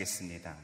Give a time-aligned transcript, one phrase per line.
[0.00, 0.56] 마치겠습니다.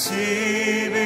[0.00, 0.99] Ciebie.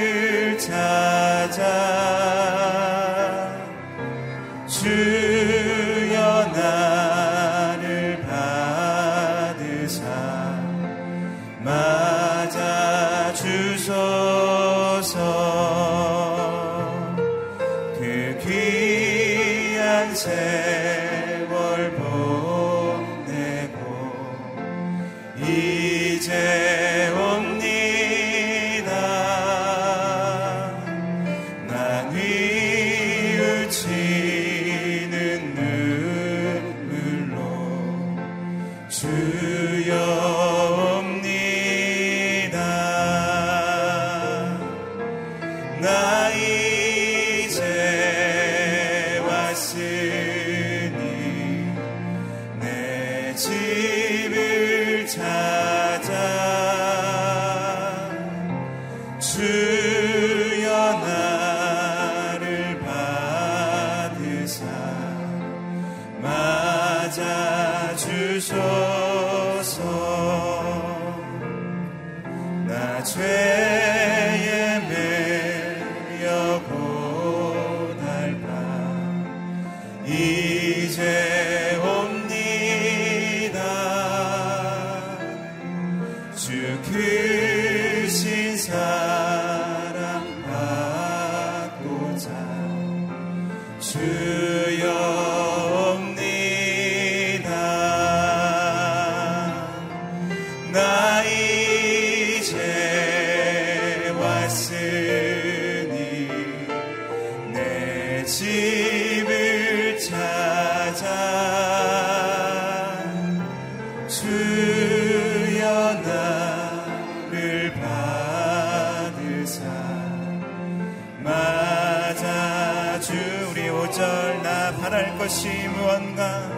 [123.05, 123.13] 주
[123.51, 126.49] 우리 오절 나 바랄 것이 무언가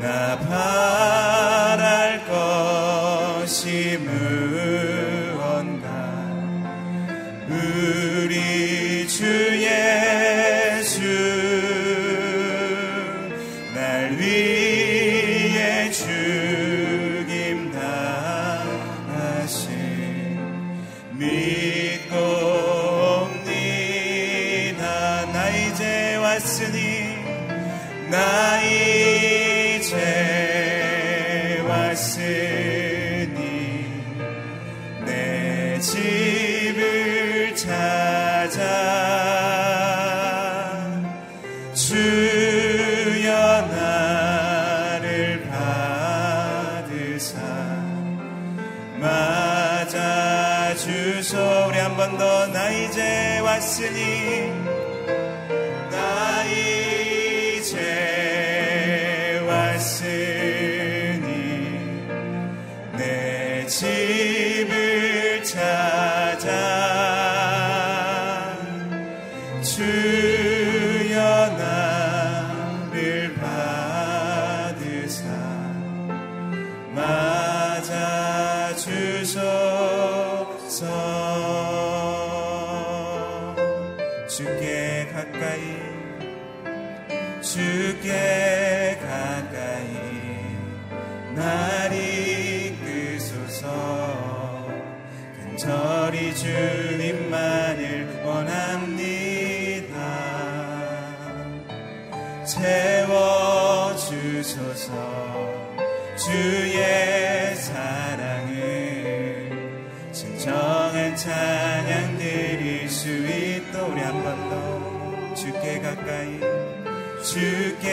[0.00, 1.17] 나 바랄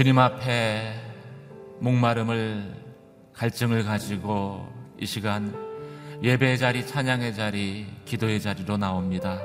[0.00, 0.98] 주님 앞에
[1.80, 2.74] 목마름을
[3.34, 4.66] 갈증을 가지고
[4.98, 5.54] 이 시간
[6.22, 9.38] 예배의 자리, 찬양의 자리, 기도의 자리로 나옵니다.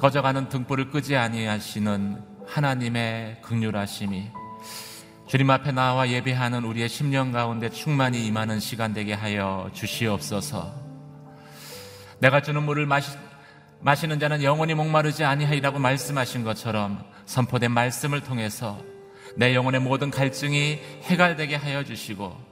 [0.00, 4.32] 거져가는 등불을 끄지 아니하시는 하나님의 극률하심이
[5.28, 10.74] 주님 앞에 나와 예배하는 우리의 심령 가운데 충만히 임하는 시간 되게 하여 주시옵소서.
[12.18, 13.16] 내가 주는 물을 마시,
[13.78, 18.90] 마시는 자는 영원히 목마르지 아니하리라고 말씀하신 것처럼 선포된 말씀을 통해서
[19.36, 22.50] 내 영혼의 모든 갈증이 해갈되게 하여 주시고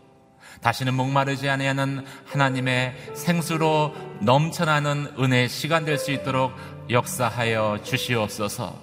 [0.63, 6.53] 다시는 목마르지 아니하는 하나님의 생수로 넘쳐나는 은혜의 시간 될 수 있도록
[6.91, 8.81] 역사하여 주시옵소서.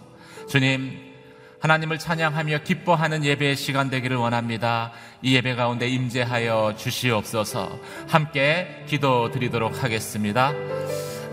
[0.48, 1.02] 주님,
[1.60, 4.92] 하나님을 찬양하며 기뻐하는 예배의 시간 되기를 원합니다.
[5.22, 7.80] 이 예배 가운데 임재하여 주시옵소서.
[8.08, 10.54] 함께 기도 드리도록 하겠습니다.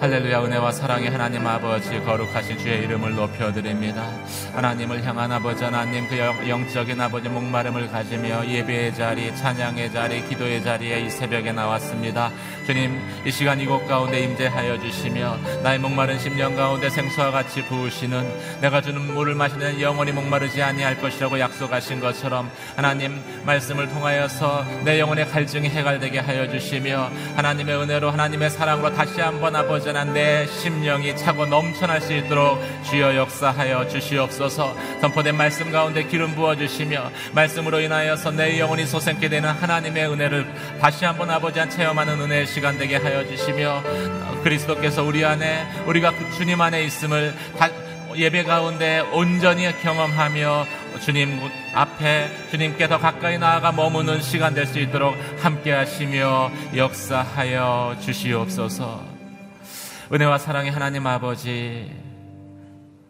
[0.03, 4.05] 할렐루야 은혜와 사랑의 하나님 아버지 거룩하신 주의 이름을 높여드립니다.
[4.53, 11.03] 하나님을 향한 아버지 하나님 그 영적인 아버지 목마름을 가지며 예배의 자리, 찬양의 자리, 기도의 자리에
[11.03, 12.33] 이 새벽에 나왔습니다.
[12.67, 18.81] 주님 이 시간 이곳 가운데 임재하여 주시며 나의 목마른 심령 가운데 생수와 같이 부으시는 내가
[18.81, 25.69] 주는 물을 마시는 영원히 목마르지 아니할 것이라고 약속하신 것처럼 하나님 말씀을 통하여서 내 영혼의 갈증이
[25.69, 32.01] 해갈되게 하여 주시며 하나님의 은혜로 하나님의 사랑으로 다시 한번 아버지 온전한 내 심령이 차고 넘쳐날
[32.01, 34.75] 수 있도록 주여 역사하여 주시옵소서.
[35.01, 40.47] 선포된 말씀 가운데 기름 부어 주시며 말씀으로 인하여서 내 영혼이 솟생게 되는 하나님의 은혜를
[40.81, 43.83] 다시 한번 아버지 한 체험하는 은혜의 시간 되게 하여 주시며
[44.45, 47.35] 그리스도께서 우리 안에 우리가 그 주님 안에 있음을
[48.15, 50.67] 예배 가운데 온전히 경험하며
[51.01, 51.41] 주님
[51.73, 59.03] 앞에 주님께 더 가까이 나아가 머무는 시간 될 수 있도록 함께 하시며 역사하여 주시옵소서.
[60.13, 61.91] 은혜와 사랑의 하나님 아버지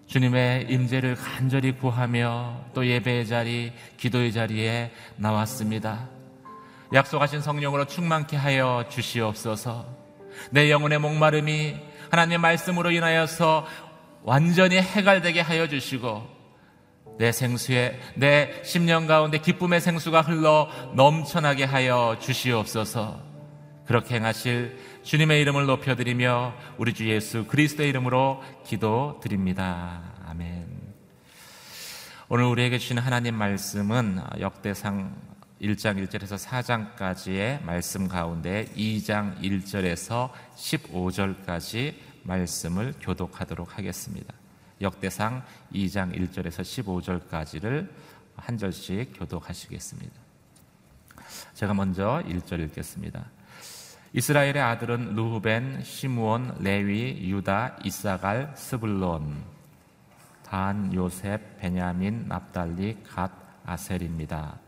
[0.06, 6.12] 주님의 임재를 간절히 구하며 또 예배의 자리, 기도의 자리에 나왔습니다.
[6.92, 9.87] 약속하신 성령으로 충만케 하여 주시옵소서.
[10.50, 11.76] 내 영혼의 목마름이
[12.11, 13.66] 하나님의 말씀으로 인하여서
[14.22, 16.26] 완전히 해갈되게 하여 주시고
[17.18, 23.20] 내 생수에 내 심령 가운데 기쁨의 생수가 흘러 넘쳐나게 하여 주시옵소서.
[23.87, 30.02] 그렇게 행하실 주님의 이름을 높여드리며 우리 주 예수 그리스도의 이름으로 기도드립니다.
[30.26, 30.68] 아멘.
[32.28, 35.31] 오늘 우리에게 주신 하나님 말씀은 역대상
[35.62, 44.35] 1장 1절에서 4장까지의 말씀 가운데 2장 1절에서 15절까지 말씀을 교독하도록 하겠습니다.
[44.81, 47.88] 역대상 2장 1절에서 15절까지를
[48.35, 50.12] 한 절씩 교독하시겠습니다.
[51.54, 53.25] 제가 먼저 1절 읽겠습니다.
[54.14, 59.45] 이스라엘의 아들은 르우벤, 시므온, 레위, 유다, 잇사갈, 스불론,
[60.42, 63.31] 단, 요셉, 베냐민, 납달리, 갓,
[63.64, 64.62] 아셀입니다.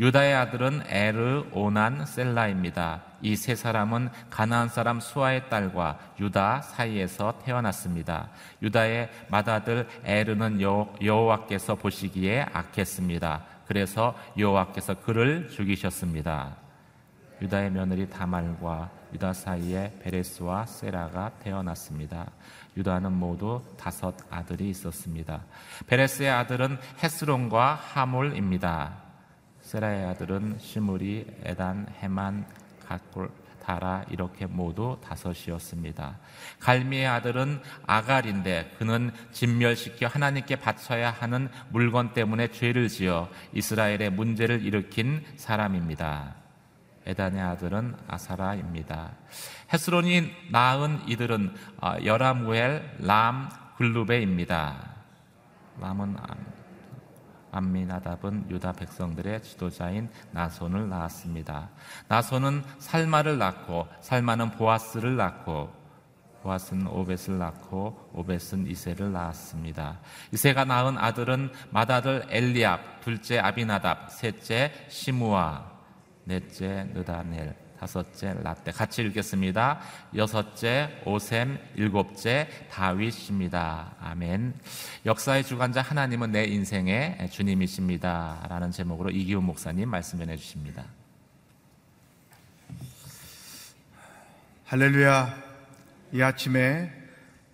[0.00, 3.02] 유다의 아들은 에르, 오난, 셀라입니다.
[3.22, 8.28] 이 세 사람은 가나안 사람 수아의 딸과 유다 사이에서 태어났습니다.
[8.62, 13.44] 유다의 맏아들 에르는 여호와께서 보시기에 악했습니다.
[13.66, 16.56] 그래서 여호와께서 그를 죽이셨습니다.
[17.42, 22.30] 유다의 며느리 다말과 유다 사이에 베레스와 세라가 태어났습니다.
[22.76, 25.42] 유다는 모두 다섯 아들이 있었습니다.
[25.86, 29.07] 베레스의 아들은 헤스론과 하몰입니다.
[29.68, 32.46] 세라의 아들은 시므리, 에단, 헤만,
[32.86, 33.30] 가골,
[33.62, 36.16] 다라 이렇게 모두 다섯이었습니다.
[36.58, 45.22] 갈미의 아들은 아갈인데 그는 진멸시켜 하나님께 바쳐야 하는 물건 때문에 죄를 지어 이스라엘의 문제를 일으킨
[45.36, 46.36] 사람입니다.
[47.04, 49.10] 에단의 아들은 아사라입니다.
[49.70, 54.94] 헤스론이 낳은 이들은 어, 여라무엘, 람, 글루베입니다.
[55.78, 56.16] 람은
[57.52, 61.70] 암미나답은 유다 백성들의 지도자인 나손을 낳았습니다.
[62.08, 65.78] 나손은 살마를 낳고 살마는 보아스를 낳고
[66.42, 69.98] 보아스는 오벳을 낳고 오벳은 이세를 낳았습니다.
[70.32, 75.70] 이세가 낳은 아들은 맏아들 엘리압, 둘째 아비나답, 셋째 시무아,
[76.24, 79.80] 넷째 느다넬, 다섯째 라떼 같이 읽겠습니다.
[80.16, 83.94] 여섯째 오셈, 일곱째 다윗입니다.
[84.00, 84.54] 아멘.
[85.06, 88.46] 역사의 주관자 하나님은 내 인생의 주님이십니다.
[88.48, 90.84] 라는 제목으로 이기훈 목사님 말씀 전해 주십니다.
[94.66, 95.34] 할렐루야.
[96.12, 96.92] 이 아침에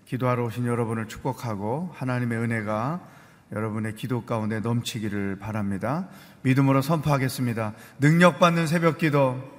[0.07, 3.09] 기도하러 오신 여러분을 축복하고 하나님의 은혜가
[3.53, 6.09] 여러분의 기도 가운데 넘치기를 바랍니다.
[6.43, 7.75] 믿음으로 선포하겠습니다.
[8.01, 9.54] 능력받는 새벽 기도,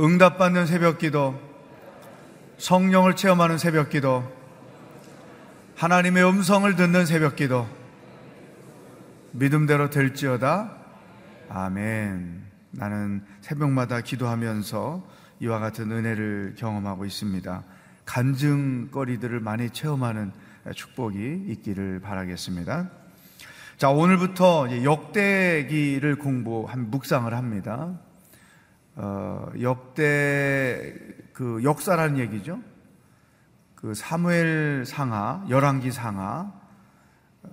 [0.00, 1.38] 응답받는 새벽 기도,
[2.58, 4.24] 성령을 체험하는 새벽 기도,
[5.76, 7.66] 하나님의 음성을 듣는 새벽 기도,
[9.32, 10.72] 믿음대로 될지어다.
[11.48, 12.42] 아멘.
[12.70, 15.06] 나는 새벽마다 기도하면서
[15.40, 17.64] 이와 같은 은혜를 경험하고 있습니다.
[18.04, 20.32] 간증거리들을 많이 체험하는
[20.74, 22.90] 축복이 있기를 바라겠습니다.
[23.76, 27.98] 자, 오늘부터 역대기를 공부 한 묵상을 합니다.
[28.94, 30.94] 어, 역대
[31.32, 32.60] 그 역사라는 얘기죠.
[33.74, 36.52] 그 사무엘 상하, 열왕기 상하,
[37.42, 37.48] 어,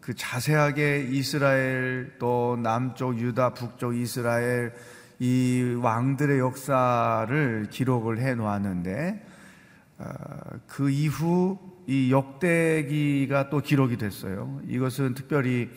[0.00, 4.74] 그 자세하게 이스라엘 또 남쪽 유다, 북쪽 이스라엘
[5.18, 9.26] 이 왕들의 역사를 기록을 해 놓았는데
[9.98, 10.04] 어,
[10.66, 14.60] 그 이후 이 역대기가 또 기록이 됐어요.
[14.66, 15.70] 이것은 특별히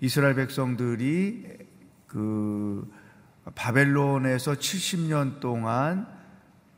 [0.00, 1.46] 이스라엘 백성들이
[2.06, 2.90] 그
[3.54, 6.06] 바벨론에서 70년 동안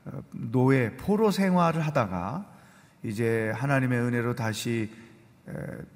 [0.06, 2.50] 어, 노예, 포로 생활을 하다가
[3.02, 4.90] 이제 하나님의 은혜로 다시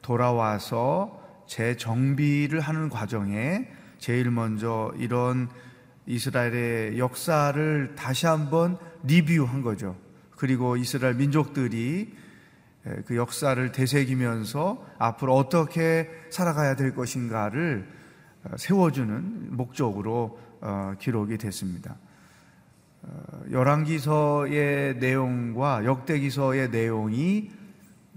[0.03, 3.67] 돌아와서 재정비를 하는 과정에
[3.99, 5.49] 제일 먼저 이런
[6.07, 9.97] 이스라엘의 역사를 다시 한번 리뷰한 거죠.
[10.37, 12.15] 그리고 이스라엘 민족들이
[13.07, 17.99] 그 역사를 되새기면서 앞으로 어떻게 살아가야 될 것인가를
[18.45, 21.97] 어, 세워주는 목적으로 어, 기록이 됐습니다.
[23.03, 27.51] 어, 열왕기서의 내용과 역대기서의 내용이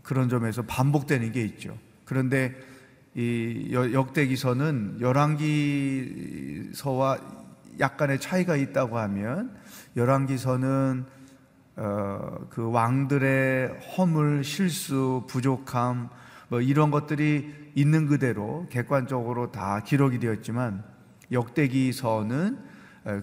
[0.04, 1.78] 그런 점에서 반복되는 게 있죠.
[2.06, 2.56] 그런데
[3.14, 7.18] 이 역대기서는 열왕기서와
[7.80, 9.56] 약간의 차이가 있다고 하면
[9.96, 11.06] 열왕기서는
[11.78, 16.10] 어, 그 왕들의 허물, 실수, 부족함
[16.50, 20.84] 뭐 이런 것들이 있는 그대로 객관적으로 다 기록이 되었지만
[21.32, 22.58] 역대기서는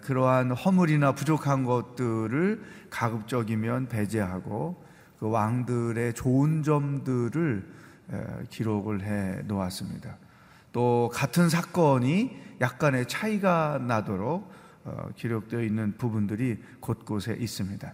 [0.02, 4.82] 그러한 허물이나 부족한 것들을 가급적이면 배제하고
[5.18, 7.64] 그 왕들의 좋은 점들을
[8.50, 10.16] 기록을 해 놓았습니다.
[10.72, 14.52] 또 같은 사건이 약간의 차이가 나도록
[14.84, 17.92] 어, 기록되어 있는 부분들이 곳곳에 있습니다.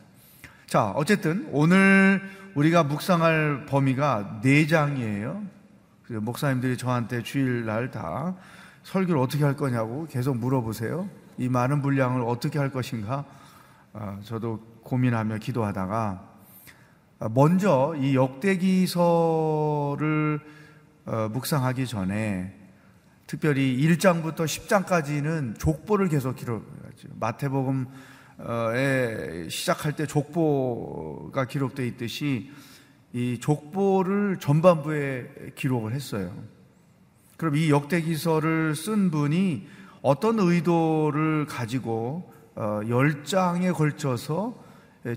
[0.67, 2.23] 자, 어쨌든 오늘
[2.55, 5.43] 우리가 묵상할 범위가 네 장이에요.
[6.09, 8.37] 목사님들이 저한테 주일날 다
[8.85, 11.09] 설교를 어떻게 할 거냐고 계속 물어보세요.
[11.39, 13.25] 이 많은 분량을 어떻게 할 것인가?
[13.93, 16.35] 어, 저도 고민하며 기도하다가
[17.21, 19.01] 어, 먼저 이 역대기서를
[21.07, 22.61] 어, 묵상하기 전에
[23.27, 27.09] 특별히 1장부터 10장까지는 족보를 계속 기록하죠.
[27.19, 27.89] 마태복음에
[29.49, 32.53] 시작할 때 족보가 기록되어 있듯이
[33.15, 36.35] 이 족보를 전반부에 기록을 했어요.
[37.37, 39.67] 그럼 이 역대기서를 쓴 분이
[40.03, 44.63] 어떤 의도를 가지고 어, 열장에 걸쳐서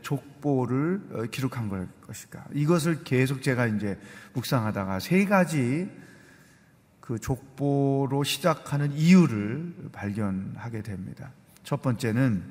[0.01, 2.45] 족보를 어, 기록한 걸 것일까?
[2.53, 3.99] 이것을 계속 제가 이제
[4.33, 5.89] 묵상하다가 세 가지
[6.99, 11.31] 그 족보로 시작하는 이유를 발견하게 됩니다.
[11.63, 12.43] 첫 번째는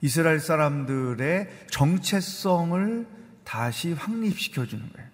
[0.00, 3.06] 이스라엘 사람들의 정체성을
[3.42, 5.13] 다시 확립시켜 주는 거예요.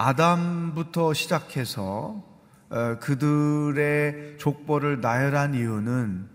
[0.00, 2.22] 아담부터 시작해서
[2.70, 6.28] 어, 그들의 족보를 나열한 이유는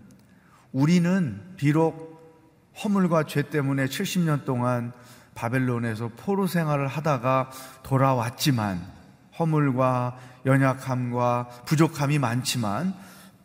[0.72, 2.12] 우리는 비록
[2.82, 4.92] 허물과 죄 때문에 70년 동안
[5.34, 7.50] 바벨론에서 포로 생활을 하다가
[7.84, 8.86] 돌아왔지만
[9.38, 12.92] 허물과 연약함과 부족함이 많지만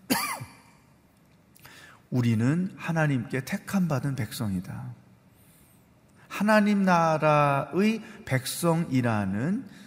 [2.12, 4.84] 우리는 하나님께 택함 받은 백성이다.
[6.28, 9.79] 하나님 나라의 백성이라는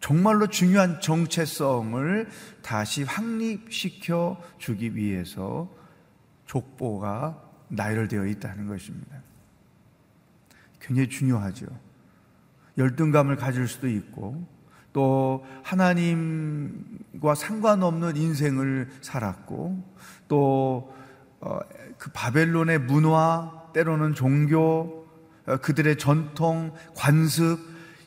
[0.00, 2.28] 정말로 중요한 정체성을
[2.62, 5.68] 다시 확립시켜 주기 위해서
[6.46, 9.22] 족보가 나열되어 있다는 것입니다.
[10.80, 11.66] 굉장히 중요하죠.
[12.78, 14.46] 열등감을 가질 수도 있고
[14.92, 19.84] 또 하나님과 상관없는 인생을 살았고
[20.28, 20.90] 또그
[21.40, 21.58] 어,
[22.14, 25.06] 바벨론의 문화 때로는 종교
[25.46, 27.58] 어, 그들의 전통 관습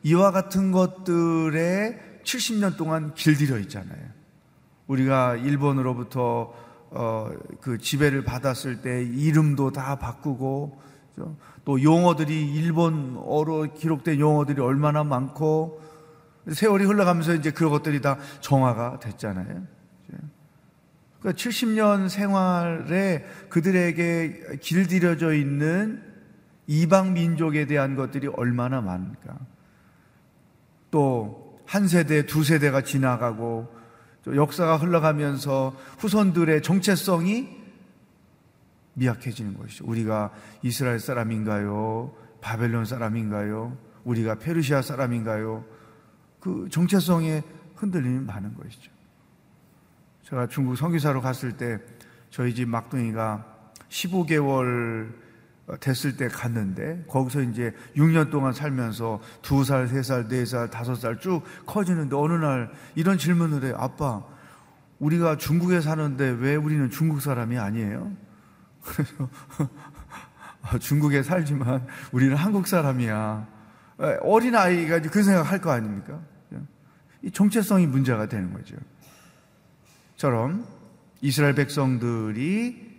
[0.04, 4.00] 이와 같은 것들에 70년 동안 길들여 있잖아요.
[4.88, 6.54] 우리가 일본으로부터
[6.92, 7.30] 어,
[7.62, 10.82] 그 지배를 받았을 때 이름도 다 바꾸고
[11.64, 15.82] 또 용어들이 일본어로 기록된 용어들이 얼마나 많고
[16.52, 19.68] 세월이 흘러가면서 이제 그런 것들이 다 정화가 됐잖아요.
[21.20, 26.02] 그러니까 70년 생활에 그들에게 길들여져 있는
[26.66, 29.38] 이방 민족에 대한 것들이 얼마나 많을까.
[30.92, 33.74] 또 한 세대, 두 세대가 지나가고
[34.28, 37.48] 역사가 흘러가면서 후손들의 정체성이
[38.96, 39.86] 미약해지는 것이죠.
[39.88, 40.34] 우리가
[40.64, 42.14] 이스라엘 사람인가요?
[42.42, 43.78] 바벨론 사람인가요?
[44.04, 45.64] 우리가 페르시아 사람인가요?
[46.42, 47.42] 그 정체성에
[47.76, 48.92] 흔들림이 많은 것이죠.
[50.24, 51.80] 제가 중국 성기사로 갔을 때
[52.30, 53.46] 저희 집 막둥이가
[53.88, 55.14] 15개월
[55.80, 62.34] 됐을 때 갔는데 거기서 이제 6년 동안 살면서 2살, 3살, 4살, 5살 쭉 커지는데 어느
[62.34, 63.74] 날 이런 질문을 해.
[63.78, 64.24] 아빠,
[65.00, 68.12] 우리가 중국에 사는데 왜 우리는 중국 사람이 아니에요?
[68.84, 69.30] 그래서
[70.80, 73.48] 중국에 살지만 우리는 한국 사람이야.
[74.22, 76.20] 어린 아이가 그 생각 할 거 아닙니까?
[77.24, 78.76] 이 정체성이 문제가 되는 거죠.
[80.16, 80.66] 처럼
[81.22, 82.91] 이스라엘 백성들이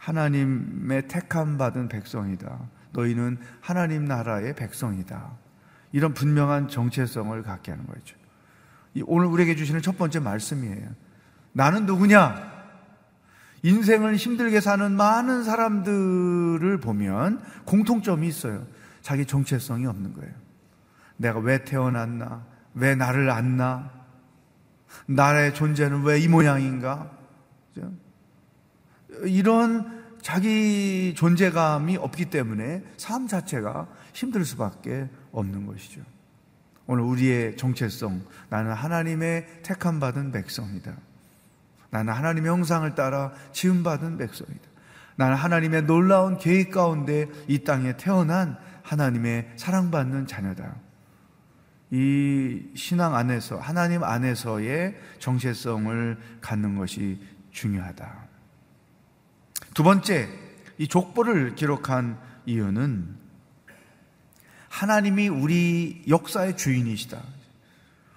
[0.00, 2.58] 하나님의 택함 받은 백성이다.
[2.92, 5.30] 너희는 하나님 나라의 백성이다.
[5.92, 8.16] 이런 분명한 정체성을 갖게 하는 거죠.
[9.04, 10.88] 오늘 우리에게 주시는 첫 번째 말씀이에요.
[11.52, 12.50] 나는 누구냐?
[13.62, 18.66] 인생을 힘들게 사는 많은 사람들을 보면 공통점이 있어요.
[19.02, 20.32] 자기 정체성이 없는 거예요.
[21.18, 22.44] 내가 왜 태어났나?
[22.74, 23.90] 왜 나를 안나?
[25.06, 27.10] 나의 존재는 왜 이 모양인가?
[29.24, 36.02] 이런 자기 존재감이 없기 때문에 삶 자체가 힘들 수밖에 없는 것이죠.
[36.86, 40.92] 오늘 우리의 정체성, 나는 하나님의 택함 받은 백성이다.
[41.90, 44.70] 나는 하나님의 형상을 따라 지음받은 백성이다.
[45.16, 50.76] 나는 하나님의 놀라운 계획 가운데 이 땅에 태어난 하나님의 사랑받는 자녀다.
[51.90, 58.29] 이 신앙 안에서 하나님 안에서의 정체성을 갖는 것이 중요하다.
[59.74, 60.28] 두 번째,
[60.78, 63.16] 이 족보를 기록한 이유는
[64.68, 67.22] 하나님이 우리 역사의 주인이시다.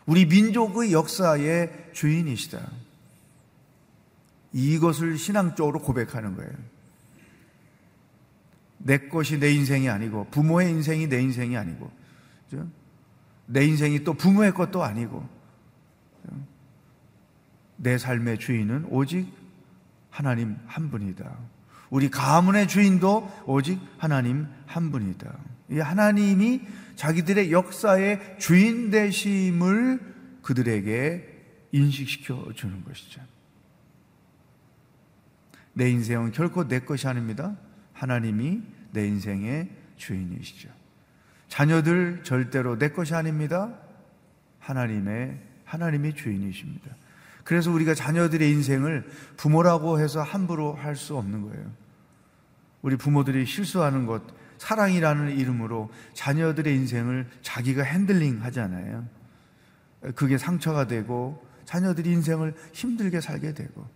[0.05, 2.59] 우리 민족의 역사의 주인이시다.
[4.53, 6.51] 이것을 신앙적으로 고백하는 거예요.
[8.77, 11.91] 내 것이 내 인생이 아니고 부모의 인생이 내 인생이 아니고?
[13.45, 15.27] 내 인생이 또 부모의 것도 아니고
[17.77, 19.42] 내 삶의 주인은 오직
[20.13, 21.27] 하나님 한 분이다.
[21.89, 25.35] 우리 가문의 주인도 오직 하나님 한 분이다.
[25.71, 26.61] 이 하나님이
[26.95, 31.29] 자기들의 역사의 주인 되심을 그들에게
[31.71, 33.21] 인식시켜 주는 것이죠.
[35.73, 37.57] 내 인생은 결코 내 것이 아닙니다.
[37.93, 40.69] 하나님이 내 인생의 주인이시죠.
[41.47, 43.79] 자녀들 절대로 내 것이 아닙니다.
[44.59, 46.95] 하나님의 하나님이 주인이십니다.
[47.43, 51.71] 그래서 우리가 자녀들의 인생을 부모라고 해서 함부로 할 수 없는 거예요.
[52.81, 54.21] 우리 부모들이 실수하는 것,
[54.57, 59.05] 사랑이라는 이름으로 자녀들의 인생을 자기가 핸들링 하잖아요.
[60.15, 63.87] 그게 상처가 되고 자녀들이 인생을 힘들게 살게 되고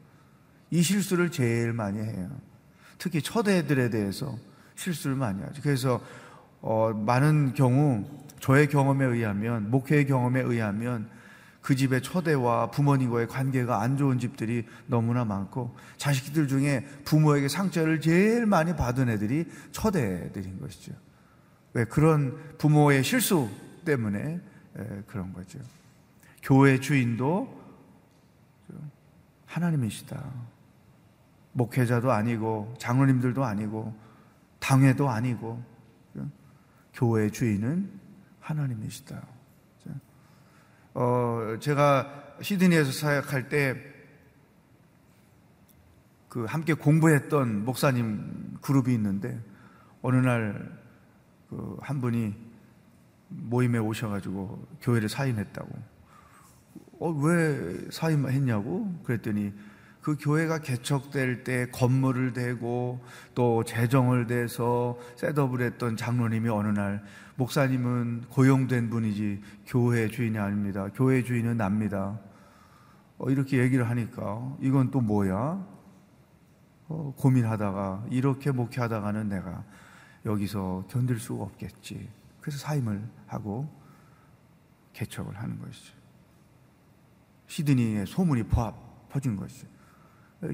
[0.71, 2.29] 이 실수를 제일 많이 해요.
[2.97, 4.37] 특히 초대들에 대해서
[4.75, 5.61] 실수를 많이 하죠.
[5.61, 6.01] 그래서
[6.61, 8.05] 어, 많은 경우
[8.39, 11.09] 저의 경험에 의하면 목회의 경험에 의하면
[11.67, 18.45] 그 집의 초대와 부모님과의 관계가 안 좋은 집들이 너무나 많고 자식들 중에 부모에게 상처를 제일
[18.45, 20.93] 많이 받은 애들이 초대들인 것이죠.
[21.73, 23.49] 왜 그런 부모의 실수
[23.83, 24.39] 때문에
[25.07, 25.59] 그런 거죠.
[26.41, 27.61] 교회 주인도
[29.45, 30.23] 하나님이시다.
[31.51, 33.93] 목회자도 아니고 장로님들도 아니고
[34.59, 35.61] 당회도 아니고
[36.93, 37.91] 교회 주인은
[38.39, 39.21] 하나님이시다.
[40.99, 43.97] 어, 제가 시드니에서 사역할 때
[46.27, 49.39] 그 함께 공부했던 목사님 그룹이 있는데
[50.01, 50.77] 어느 날
[51.49, 52.35] 그 한 분이
[53.29, 55.69] 모임에 오셔가지고 교회를 사임했다고.
[56.99, 58.93] 어, 왜 사임했냐고?
[59.03, 59.53] 그랬더니
[60.07, 63.03] 그 교회가 개척될 때 건물을 대고
[63.35, 67.03] 또 재정을 대서 셋업을 했던 장로님이 어느 날
[67.35, 70.87] 목사님은 고용된 분이지 교회 주인이 아닙니다.
[70.93, 72.21] 교회 주인은 납니다.
[73.17, 75.67] 어, 이렇게 얘기를 하니까 이건 또 뭐야?
[76.87, 79.65] 어, 고민하다가 이렇게 목회하다가는 내가
[80.25, 82.09] 여기서 견딜 수가 없겠지.
[82.39, 83.67] 그래서 사임을 하고
[84.93, 85.93] 개척을 하는 것이죠.
[87.47, 88.43] 시드니의 소문이
[89.09, 89.75] 퍼진 것이죠.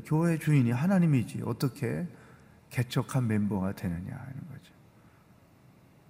[0.06, 2.08] 교회 주인이 하나님이지 어떻게
[2.70, 4.74] 개척한 멤버가 되느냐 하는 거죠.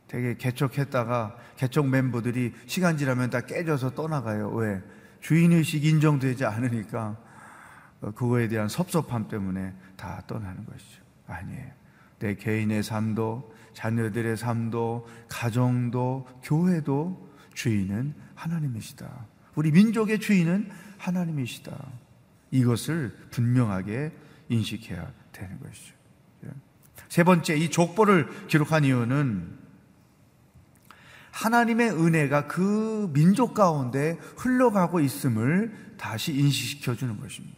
[0.07, 4.49] 되게 개척했다가 개척 멤버들이 시간 지나면 다 깨져서 떠나가요.
[4.51, 4.81] 왜?
[5.21, 7.17] 주인의식 인정되지 않으니까
[8.01, 11.01] 그거에 대한 섭섭함 때문에 다 떠나는 것이죠.
[11.27, 11.71] 아니에요.
[12.19, 19.25] 내 개인의 삶도, 자녀들의 삶도, 가정도, 교회도 주인은 하나님이시다.
[19.55, 22.02] 우리 민족의 주인은 하나님이시다.
[22.53, 24.11] 이것을 분명하게
[24.49, 25.93] 인식해야 되는 것이죠.
[27.09, 29.57] 세 번째, 이 족보를 기록한 이유는
[31.31, 37.57] 하나님의 은혜가 그 민족 가운데 흘러가고 있음을 다시 인식시켜 주는 것입니다.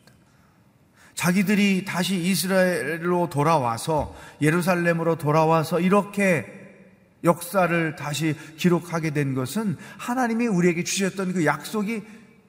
[1.13, 6.45] 자기들이 다시 이스라엘로 돌아와서 예루살렘으로 돌아와서 이렇게
[7.25, 12.03] 역사를 다시 기록하게 된 것은 하나님이 우리에게 주셨던 그 약속이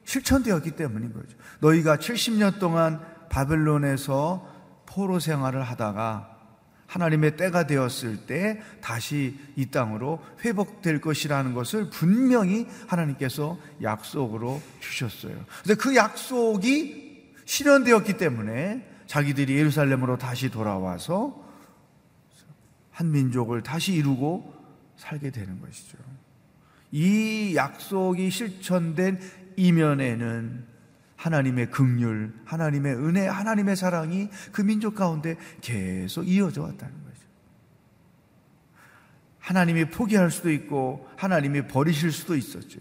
[0.07, 1.37] 실천되었기 때문인 거죠.
[1.59, 4.47] 너희가 70년 동안 바벨론에서
[4.85, 6.33] 포로 생활을 하다가
[6.87, 15.35] 하나님의 때가 되었을 때 다시 이 땅으로 회복될 것이라는 것을 분명히 하나님께서 약속으로 주셨어요.
[15.63, 21.43] 근데 그 약속이 실현되었기 때문에 자기들이 예루살렘으로 다시 돌아와서
[22.91, 24.53] 한 민족을 다시 이루고
[24.95, 25.97] 살게 되는 것이죠.
[26.91, 29.19] 이 약속이 실천된
[29.57, 30.65] 이면에는
[31.17, 37.21] 하나님의 긍휼, 하나님의 은혜, 하나님의 사랑이 그 민족 가운데 계속 이어져 왔다는 거죠.
[39.39, 42.79] 하나님이 포기할 수도 있고 하나님이 버리실 수도 있었죠.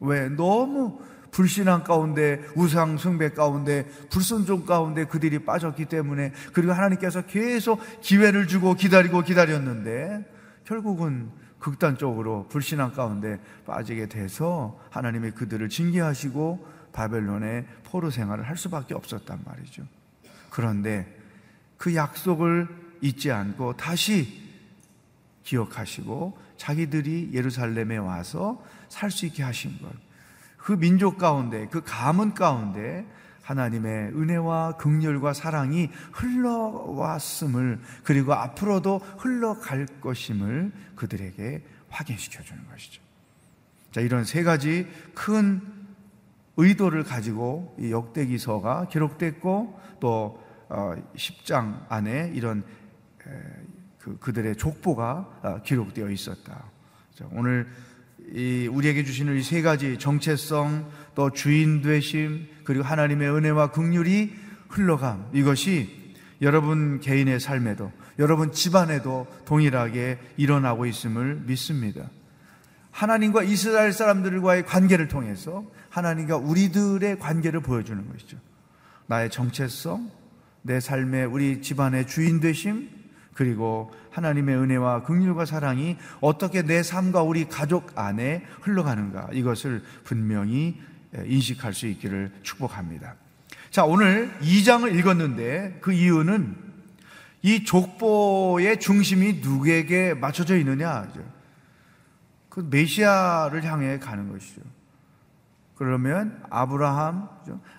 [0.00, 0.28] 왜?
[0.28, 1.00] 너무
[1.32, 8.74] 불신앙 가운데 우상 숭배 가운데 불순종 가운데 그들이 빠졌기 때문에 그리고 하나님께서 계속 기회를 주고
[8.74, 10.30] 기다리고 기다렸는데
[10.64, 11.30] 결국은
[11.62, 19.84] 극단적으로 불신앙 가운데 빠지게 돼서 하나님이 그들을 징계하시고 바벨론의 포로 생활을 할 수밖에 없었단 말이죠.
[20.50, 21.16] 그런데
[21.78, 22.68] 그 약속을
[23.00, 24.42] 잊지 않고 다시
[25.44, 29.90] 기억하시고 자기들이 예루살렘에 와서 살 수 있게 하신 것.
[30.58, 33.06] 그 민족 가운데, 그 가문 가운데
[33.42, 43.02] 하나님의 은혜와 극렬과 사랑이 흘러왔음을 그리고 앞으로도 흘러갈 것임을 그들에게 확인시켜 주는 것이죠.
[43.90, 45.60] 자, 이런 세 가지 큰
[46.56, 52.64] 의도를 가지고 이 역대기서가 기록됐고 또 10장 어, 안에 이런
[53.98, 56.64] 그, 그들의 족보가 어, 기록되어 있었다.
[57.30, 57.68] 오늘
[58.70, 64.30] 우리에게 주시는 이 세 가지 정체성 또 주인 되심 그리고 하나님의 은혜와 긍휼이
[64.68, 72.08] 흘러감 이것이 여러분 개인의 삶에도 여러분 집안에도 동일하게 일어나고 있음을 믿습니다.
[72.90, 78.38] 하나님과 이스라엘 사람들과의 관계를 통해서 하나님과 우리들의 관계를 보여주는 것이죠.
[79.06, 80.10] 나의 정체성,
[80.62, 82.88] 내 삶의 우리 집안의 주인 되심,
[83.34, 90.80] 그리고 하나님의 은혜와 긍휼과 사랑이 어떻게 내 삶과 우리 가족 안에 흘러가는가 이것을 분명히
[91.24, 93.14] 인식할 수 있기를 축복합니다.
[93.70, 96.56] 자, 오늘 2장을 읽었는데 그 이유는
[97.42, 101.08] 이 족보의 중심이 누구에게 맞춰져 있느냐?
[102.48, 104.60] 그 메시아를 향해 가는 것이죠.
[105.74, 107.28] 그러면 아브라함,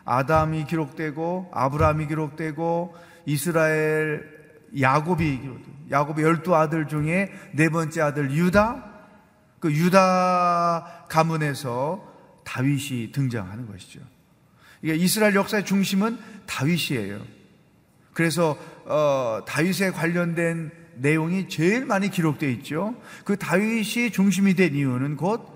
[0.03, 4.32] 아담이 기록되고 아브라함이 기록되고 이스라엘
[4.79, 5.39] 야곱이
[5.91, 8.91] 야곱의 열두 아들 중에 네 번째 아들 유다
[9.59, 12.11] 그 유다 가문에서
[12.43, 14.01] 다윗이 등장하는 것이죠.
[14.81, 17.21] 이게 이스라엘 역사의 중심은 다윗이에요.
[18.13, 22.95] 그래서 어, 다윗에 관련된 내용이 제일 많이 기록되어 있죠.
[23.23, 25.53] 그 다윗이 중심이 된 이유는 곧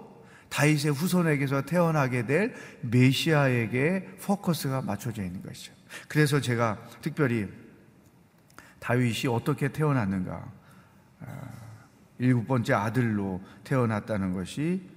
[0.49, 5.73] 다윗의 후손에게서 태어나게 될 메시아에게 포커스가 맞춰져 있는 것이죠.
[6.07, 7.47] 그래서 제가 특별히
[8.79, 10.45] 다윗이 어떻게 태어났는가,
[11.21, 11.25] 아,
[12.19, 14.89] 일곱 번째 아들로 태어났다는 것이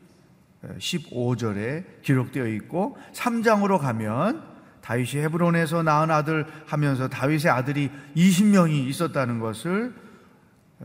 [0.65, 4.51] 15절에 기록되어 있고 3장으로 가면
[4.83, 9.95] 다윗이 헤브론에서 낳은 아들 하면서 다윗의 아들이 20명이 있었다는 것을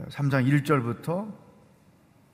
[0.10, 1.34] 3장 1절부터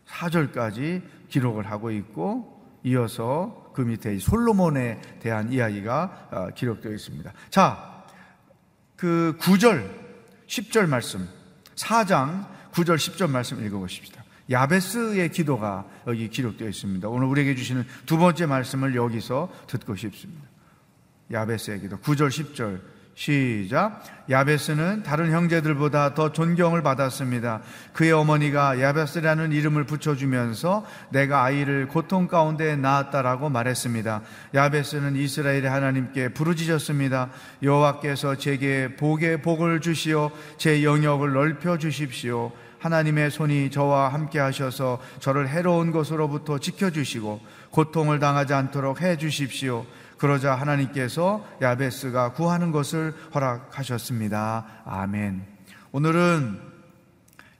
[0.08, 7.32] 4절까지 기록을 하고 있고 이어서 그 밑에 솔로몬에 대한 이야기가 어, 기록되어 있습니다.
[7.50, 8.04] 자,
[8.98, 10.01] 그 9절,
[10.52, 11.30] 10절 말씀,
[11.76, 14.22] 4장 9절, 10절 말씀 읽어보십시다.
[14.50, 17.08] 야베스의 기도가 여기 기록되어 있습니다.
[17.08, 20.44] 오늘 우리에게 주시는 두 번째 말씀을 여기서 듣고 싶습니다.
[21.32, 22.82] 야베스의 기도 9절 10절
[23.14, 24.04] 시작.
[24.30, 27.62] 야베스는 다른 형제들보다 더 존경을 받았습니다.
[27.94, 34.22] 그의 어머니가 야베스라는 이름을 붙여주면서 내가 아이를 고통 가운데 낳았다라고 말했습니다.
[34.54, 37.30] 야베스는 이스라엘의 하나님께 부르짖었습니다.
[37.62, 42.52] 여호와께서 제게 복의 복을 주시어 제 영역을 넓혀 주십시오.
[42.80, 49.86] 하나님의 손이 저와 함께 하셔서 저를 해로운 것으로부터 지켜주시고 고통을 당하지 않도록 해 주십시오.
[50.22, 54.84] 그러자 하나님께서 야베스가 구하는 것을 허락하셨습니다.
[54.86, 55.44] 아멘.
[55.92, 56.60] 오늘은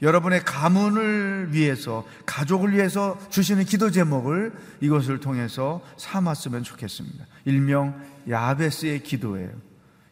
[0.04, 7.26] 여러분의 가문을 위해서, 가족을 위해서 주시는 기도 제목을 이것을 통해서 삼았으면 좋겠습니다.
[7.46, 9.50] 일명 야베스의 기도예요.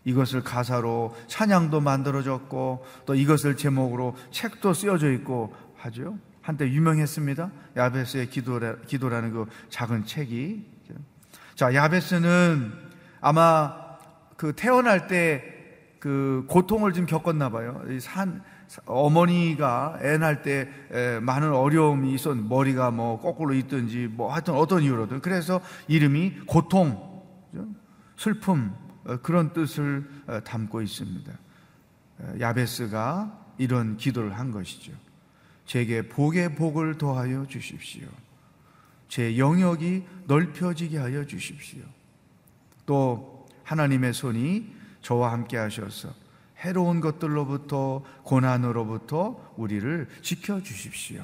[0.03, 6.17] 이것을 가사로 찬양도 만들어졌고 또 이것을 제목으로 책도 쓰여져 있고 하죠.
[6.41, 7.51] 한때 유명했습니다.
[7.77, 10.78] 야베스의 기도라, 기도라는 그 작은 책이
[11.59, 12.71] 자, 야베스는
[13.19, 13.75] 아마
[14.37, 15.59] 그 태어날 때
[15.99, 17.81] 그 고통을 좀 겪었나 봐요.
[17.99, 18.41] 산,
[18.85, 20.69] 어머니가 애 낳을 때
[21.21, 25.21] 많은 어려움이 있었, 머리가 뭐 거꾸로 있든지 뭐 하여튼 어떤 이유로든.
[25.21, 27.21] 그래서 이름이 고통,
[28.17, 28.73] 슬픔,
[29.05, 31.31] 어, 그런 뜻을 어, 담고 있습니다.
[32.39, 34.91] 야베스가 이런 기도를 한 것이죠.
[35.65, 38.07] 제게 복의 복을 더하여 주십시오.
[39.09, 41.81] 제 영역이 넓혀지게 하여 주십시오.
[42.85, 46.13] 또 하나님의 손이 저와 함께 하셔서
[46.59, 51.23] 해로운 것들로부터 고난으로부터 우리를 지켜 주십시오.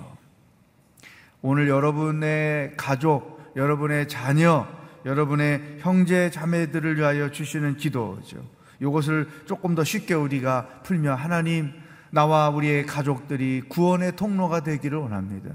[1.42, 4.68] 오늘 여러분의 가족, 여러분의 자녀,
[5.06, 8.44] 여러분의 형제 자매들을 위하여 주시는 기도죠.
[8.82, 11.72] 이것을 조금 더 쉽게 우리가 풀며 하나님
[12.10, 15.52] 나와 우리의 가족들이 구원의 통로가 되기를 원합니다.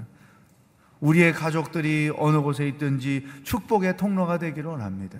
[1.01, 5.19] 우리의 가족들이 어느 곳에 있든지 축복의 통로가 되기를 원합니다.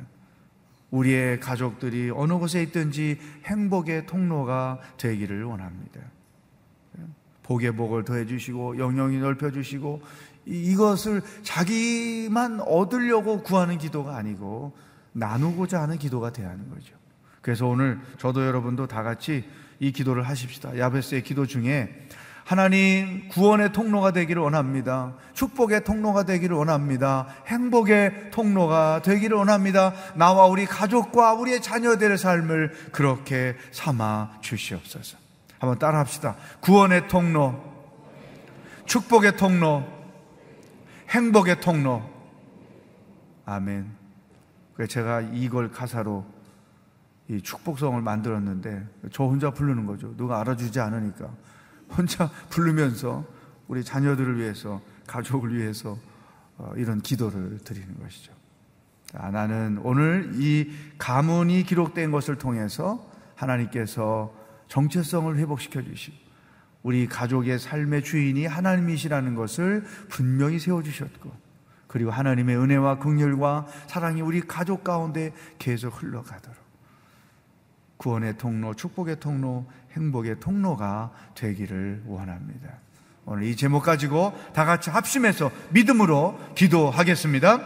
[0.92, 6.00] 우리의 가족들이 어느 곳에 있든지 행복의 통로가 되기를 원합니다.
[7.44, 10.02] 복의 복을 더해 주시고 영영이 넓혀 주시고
[10.46, 14.74] 이것을 자기만 얻으려고 구하는 기도가 아니고
[15.14, 16.96] 나누고자 하는 기도가 돼야 하는 거죠.
[17.42, 19.44] 그래서 오늘 저도 여러분도 다 같이
[19.80, 20.78] 이 기도를 하십시다.
[20.78, 22.08] 야베스의 기도 중에
[22.44, 25.14] 하나님 구원의 통로가 되기를 원합니다.
[25.34, 27.28] 축복의 통로가 되기를 원합니다.
[27.48, 29.94] 행복의 통로가 되기를 원합니다.
[30.16, 35.18] 나와 우리 가족과 우리의 자녀들의 삶을 그렇게 삼아 주시옵소서.
[35.60, 36.36] 한번 따라 합시다.
[36.62, 37.62] 구원의 통로,
[38.86, 39.84] 축복의 통로,
[41.10, 42.02] 행복의 통로.
[43.46, 43.92] 아멘.
[44.90, 46.26] 제가 이걸 가사로
[47.28, 50.16] 이 축복성을 만들었는데 저 혼자 부르는 거죠.
[50.18, 51.30] 누가 알아주지 않으니까.
[51.98, 53.26] 혼자 부르면서
[53.68, 55.98] 우리 자녀들을 위해서, 가족을 위해서
[56.58, 58.34] 어, 이런 기도를 드리는 것이죠.
[59.14, 64.34] 나는 오늘 이 가문이 기록된 것을 통해서 하나님께서
[64.68, 66.16] 정체성을 회복시켜 주시고
[66.84, 71.32] 우리 가족의 삶의 주인이 하나님이시라는 것을 분명히 세워 주셨고
[71.88, 76.71] 그리고 하나님의 은혜와 긍휼과 사랑이 우리 가족 가운데 계속 흘러가도록
[78.02, 82.70] 구원의 통로, 축복의 통로, 행복의 통로가 되기를 원합니다.
[83.26, 87.60] 오늘 이 제목 가지고 다 같이 합심해서 믿음으로 기도하겠습니다.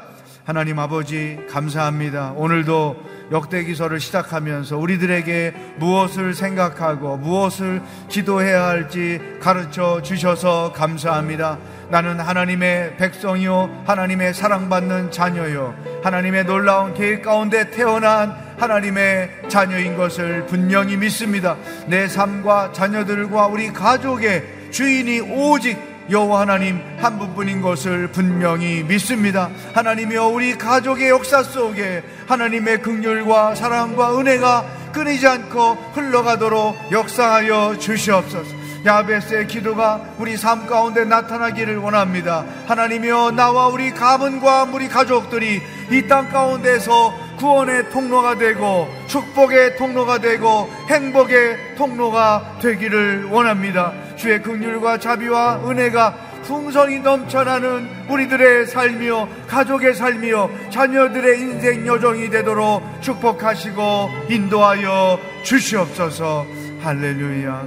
[0.44, 2.34] 하나님 아버지, 감사합니다.
[2.34, 2.98] 오늘도
[3.32, 11.58] 역대기서를 시작하면서 우리들에게 무엇을 생각하고 무엇을 기도해야 할지 가르쳐 주셔서 감사합니다.
[11.90, 20.98] 나는 하나님의 백성이요, 하나님의 사랑받는 자녀요, 하나님의 놀라운 계획 가운데 태어난 하나님의 자녀인 것을 분명히
[20.98, 21.58] 믿습니다.
[21.88, 25.78] 내 삶과 자녀들과 우리 가족의 주인이 오직
[26.10, 29.50] 여호와 하나님 한 분뿐인 것을 분명히 믿습니다.
[29.74, 38.66] 하나님이여 우리 가족의 역사 속에 하나님의 긍휼과 사랑과 은혜가 끊이지 않고 흘러가도록 역사하여 주시옵소서.
[38.86, 42.46] 야베스의 기도가 우리 삶 가운데 나타나기를 원합니다.
[42.68, 45.60] 하나님이여 나와 우리 가문과 우리 가족들이
[45.92, 53.94] 이 땅 가운데서 구원의 통로가 되고 축복의 통로가 되고 행복의 통로가 되기를 원합니다.
[54.16, 64.10] 주의 긍휼과 자비와 은혜가 풍성이 넘쳐나는 우리들의 삶이요, 가족의 삶이요, 자녀들의 인생 여정이 되도록 축복하시고
[64.30, 66.48] 인도하여 주시옵소서.
[66.82, 67.64] 할렐루야.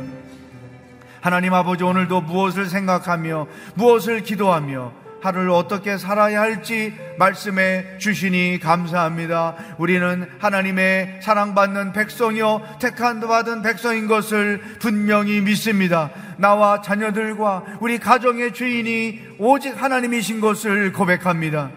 [1.21, 9.57] 하나님 아버지 오늘도 무엇을 생각하며 무엇을 기도하며 하루를 어떻게 살아야 할지 말씀해 주시니 감사합니다.
[9.79, 16.11] 우리는 하나님의 사랑받는 백성이요, 택한 받은 백성인 것을 분명히 믿습니다.
[16.37, 21.71] 나와 자녀들과 우리 가정의 주인이 오직 하나님이신 것을 고백합니다.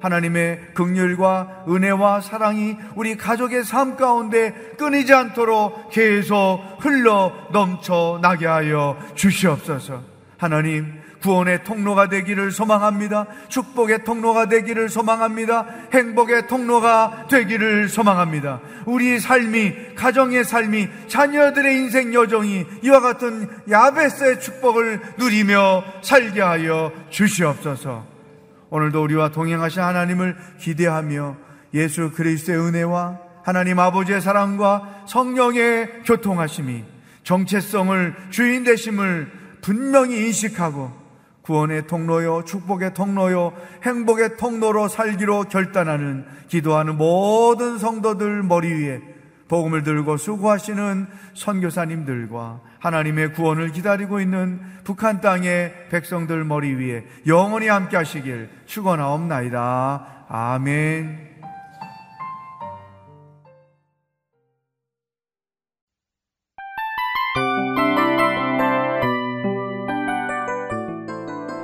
[0.00, 8.98] 하나님의 극률과 은혜와 사랑이 우리 가족의 삶 가운데 끊이지 않도록 계속 흘러 넘쳐 나게 하여
[9.14, 10.02] 주시옵소서.
[10.38, 13.26] 하나님, 구원의 통로가 되기를 소망합니다.
[13.48, 15.66] 축복의 통로가 되기를 소망합니다.
[15.92, 18.60] 행복의 통로가 되기를 소망합니다.
[18.86, 28.04] 우리 삶이, 가정의 삶이, 자녀들의 인생 여정이 이와 같은 야베스의 축복을 누리며 살게 하여 주시옵소서.
[28.70, 31.36] 오늘도 우리와 동행하신 하나님을 기대하며
[31.74, 36.84] 예수 그리스도의 은혜와 하나님 아버지의 사랑과 성령의 교통하심이
[37.24, 39.30] 정체성을 주인 되심을
[39.60, 40.99] 분명히 인식하고
[41.42, 49.00] 구원의 통로요, 축복의 통로요, 행복의 통로로 살기로 결단하는 기도하는 모든 성도들 머리 위에
[49.48, 57.96] 복음을 들고 수고하시는 선교사님들과 하나님의 구원을 기다리고 있는 북한 땅의 백성들 머리 위에 영원히 함께
[57.96, 60.26] 하시길 축원하옵나이다.
[60.28, 61.29] 아멘.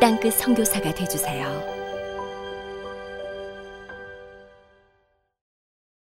[0.00, 1.77] 땅끝 성교사가 되주세요